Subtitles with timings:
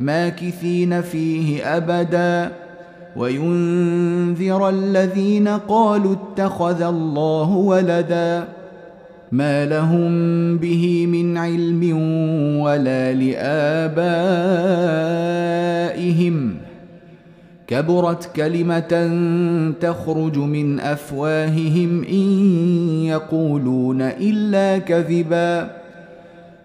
[0.00, 2.52] ماكثين فيه أبدا
[3.16, 8.48] وينذر الذين قالوا اتخذ الله ولدا
[9.32, 10.08] ما لهم
[10.58, 11.92] به من علم
[12.60, 14.28] ولا لآبائهم
[17.66, 19.20] كبرت كلمة
[19.80, 22.42] تخرج من أفواههم إن
[23.04, 25.77] يقولون إلا كذبا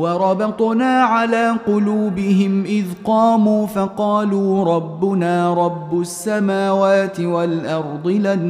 [0.00, 8.42] وربطنا على قلوبهم إذ قاموا فقالوا ربنا رب السماوات والأرض لن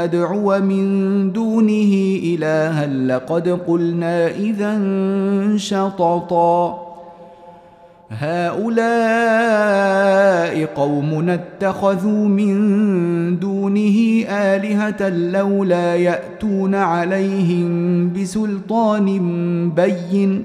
[0.00, 4.78] ندعو من دونه إلها لقد قلنا إذا
[5.56, 6.92] شططا.
[8.18, 9.04] هؤلاء
[10.64, 19.20] قوم اتخذوا من دونه آلهة لولا يأتون عليهم بسلطان
[19.70, 20.44] بين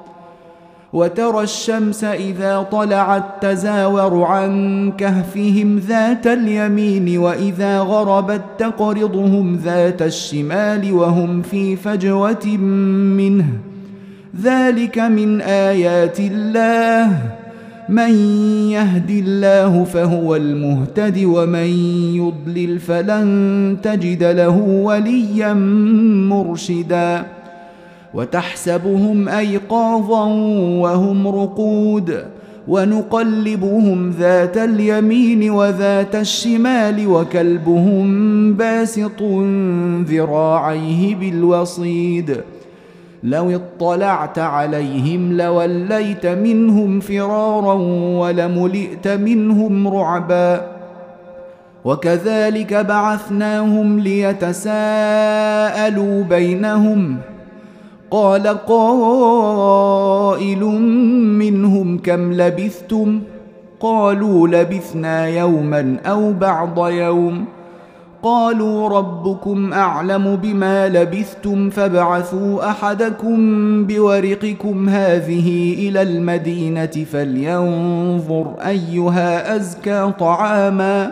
[0.93, 11.41] وترى الشمس إذا طلعت تزاور عن كهفهم ذات اليمين وإذا غربت تقرضهم ذات الشمال وهم
[11.41, 12.47] في فجوة
[13.17, 13.45] منه.
[14.41, 17.17] ذلك من آيات الله.
[17.89, 18.15] من
[18.69, 21.67] يهد الله فهو المهتد ومن
[22.15, 25.53] يضلل فلن تجد له وليا
[26.29, 27.40] مرشدا.
[28.13, 30.25] وتحسبهم أيقاظا
[30.81, 32.25] وهم رقود
[32.67, 39.21] ونقلبهم ذات اليمين وذات الشمال وكلبهم باسط
[40.09, 42.37] ذراعيه بالوصيد.
[43.23, 47.73] لو اطلعت عليهم لوليت منهم فرارا
[48.19, 50.67] ولملئت منهم رعبا.
[51.85, 54.73] وكذلك بعثناهم ليتساءلوا
[56.23, 57.17] بينهم
[58.11, 60.63] قال قائل
[61.39, 63.21] منهم كم لبثتم؟
[63.79, 67.45] قالوا لبثنا يوما أو بعض يوم.
[68.23, 73.37] قالوا ربكم أعلم بما لبثتم فابعثوا أحدكم
[73.85, 81.11] بورقكم هذه إلى المدينة فلينظر أيها أزكى طعاما.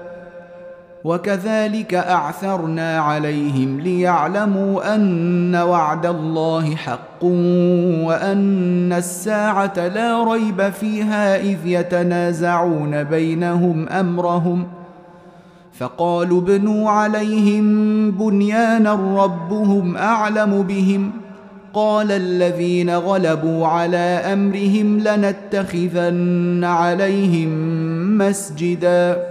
[1.03, 7.23] وكذلك أعثرنا عليهم ليعلموا أن وعد الله حق
[8.03, 14.67] وأن الساعة لا ريب فيها إذ يتنازعون بينهم أمرهم.
[15.73, 21.11] فقالوا ابنوا عليهم بنيانا ربهم أعلم بهم.
[21.73, 27.49] قال الذين غلبوا على أمرهم لنتخذن عليهم
[28.17, 29.30] مسجدا.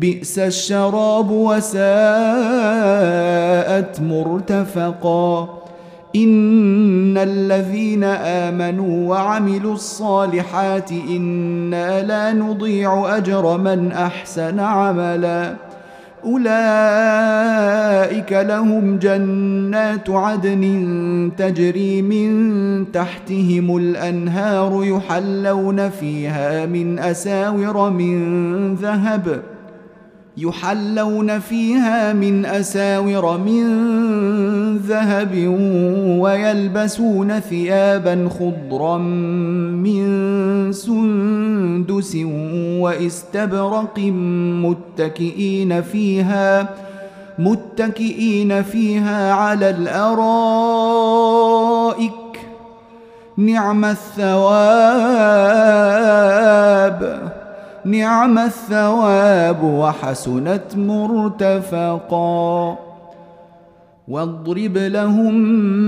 [0.00, 1.90] بئس الشراب وساءت
[4.00, 5.58] مرتفقا.
[6.16, 15.54] إن الذين آمنوا وعملوا الصالحات إنا لا نضيع أجر من أحسن عملا.
[16.24, 29.42] أولئك لهم جنات عدن تجري من تحتهم الأنهار يحلون فيها من أساور من ذهب.
[30.38, 33.66] يحلون فيها من أساور من
[34.76, 35.34] ذهب
[36.20, 42.16] ويلبسون ثيابا خضرا من سندس
[42.80, 43.98] واستبرق
[44.64, 46.68] متكئين فيها
[47.38, 50.98] متكئين فيها على الأرائك.
[53.36, 54.48] نعم الثواب.
[57.90, 62.76] نعم الثواب وحسنت مرتفقا.
[64.08, 65.34] واضرب لهم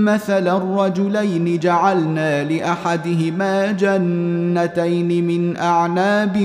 [0.05, 6.37] مثل الرجلين جعلنا لأحدهما جنتين من أعناب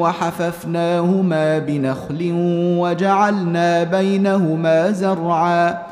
[0.00, 2.32] وحففناهما بنخل
[2.78, 5.91] وجعلنا بينهما زرعا.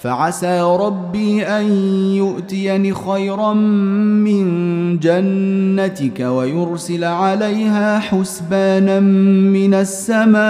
[0.00, 1.72] فعسى ربي أن
[2.14, 10.40] يؤتيني خيرا من جنتك ويرسل عليها حسبانا من السماء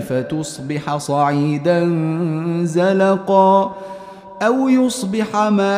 [0.00, 1.84] فتصبح صعيدا
[2.64, 3.74] زلقا
[4.42, 5.72] أو يصبح ماؤها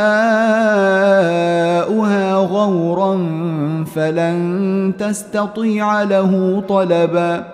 [2.35, 3.15] غورا
[3.95, 7.47] فلن تستطيع له طلبا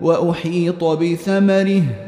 [0.00, 2.07] وأحيط بثمره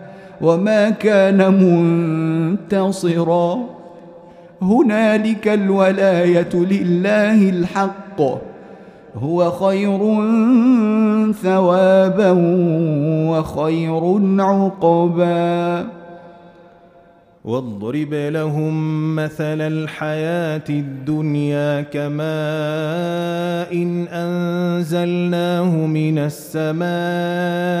[0.41, 3.57] وما كان منتصرا.
[4.61, 8.21] هنالك الولاية لله الحق.
[9.15, 9.99] هو خير
[11.33, 12.31] ثوابا
[13.29, 15.87] وخير عقبا.
[17.45, 22.23] واضرب لهم مثل الحياة الدنيا كماء
[23.73, 27.80] إن أنزلناه من السماء.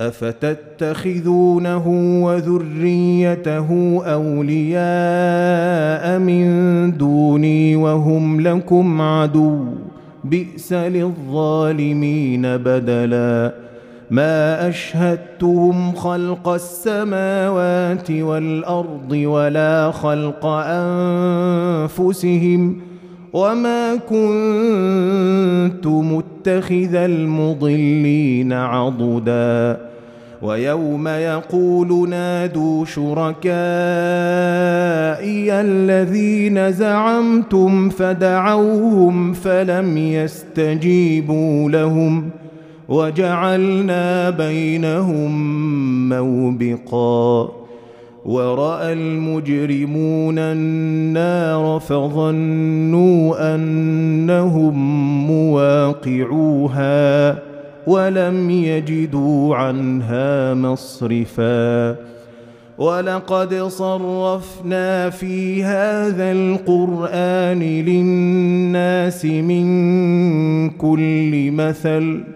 [0.00, 1.88] أفتتخذونه
[2.24, 4.84] وذريته أولياء
[6.18, 9.64] من دوني وهم لكم عدو؟
[10.24, 13.52] بئس للظالمين بدلا.
[14.10, 20.46] ما أشهدتهم خلق السماوات والأرض ولا خلق
[21.86, 22.85] أنفسهم
[23.36, 29.86] وما كنت متخذ المضلين عضداً
[30.42, 33.46] ويوم يقول نادوا شركائي
[35.60, 42.30] الذين زعمتم فدعوهم فلم يستجيبوا لهم
[42.88, 45.38] وجعلنا بينهم
[46.08, 47.65] موبقا
[48.26, 54.76] وراى المجرمون النار فظنوا انهم
[55.26, 57.38] مواقعوها
[57.86, 61.96] ولم يجدوا عنها مصرفا
[62.78, 69.66] ولقد صرفنا في هذا القران للناس من
[70.70, 72.35] كل مثل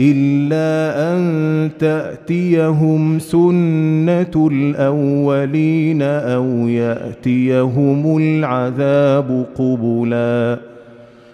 [0.00, 10.58] إلا أن تأتيهم سنة الأولين أو يأتيهم العذاب قبلا.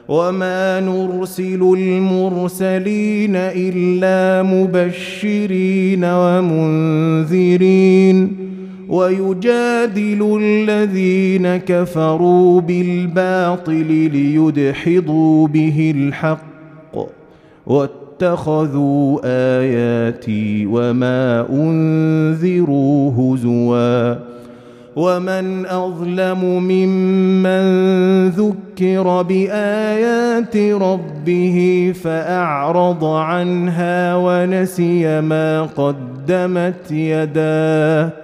[0.09, 7.57] وما نرسل المرسلين إلا مبشرين ومنذرين.
[8.89, 16.45] ويجادل الذين كفروا بالباطل ليدحضوا به الحق.
[18.25, 24.15] واتخذوا آياتي وما أنذروا هزوا
[24.97, 27.65] ومن أظلم ممن
[28.29, 38.24] ذكر بآيات ربه فأعرض عنها ونسي ما قدمت يداه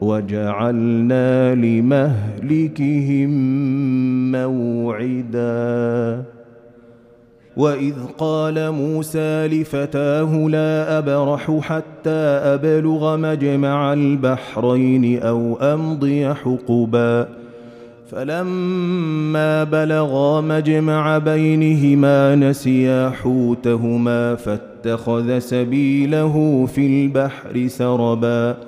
[0.00, 3.30] وجعلنا لمهلكهم
[4.32, 6.22] موعدا.
[7.56, 12.20] وإذ قال موسى لفتاه لا أبرح حتى
[12.54, 17.28] أبلغ مجمع البحرين أو أمضي حقبا.
[18.10, 28.67] فلما بلغا مجمع بينهما نسيا حوتهما فاتخذ سبيله في البحر سربا.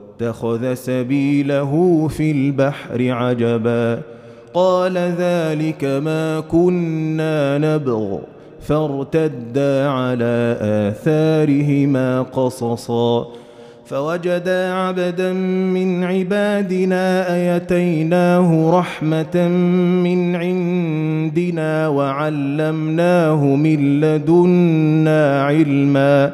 [0.21, 3.99] واتخذ سبيله في البحر عجبا.
[4.53, 8.17] قال ذلك ما كنا نبغ.
[8.61, 13.27] فارتدا على آثارهما قصصا.
[13.85, 19.47] فوجدا عبدا من عبادنا آيتيناه رحمة
[20.03, 26.33] من عندنا وعلمناه من لدنا علما.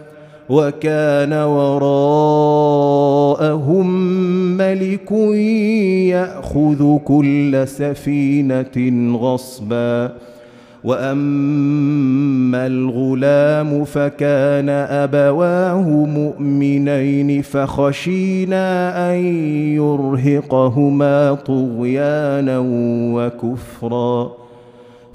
[0.51, 1.87] وكان وراءهم
[4.57, 5.11] ملك
[6.11, 10.11] يأخذ كل سفينة غصبا.
[10.83, 18.65] وأما الغلام فكان أبواه مؤمنين فخشينا
[19.11, 19.17] أن
[19.75, 22.59] يرهقهما طغيانا
[23.13, 24.40] وكفرا.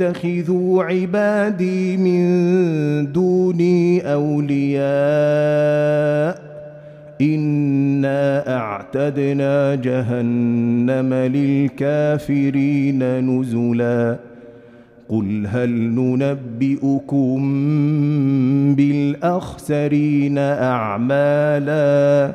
[0.00, 4.86] يتخذوا عبادي من دوني أولياء.
[7.20, 14.16] إنا أعتدنا جهنم للكافرين نزلا.
[15.08, 17.38] قل هل ننبئكم
[18.76, 22.34] بالأخسرين أعمالا؟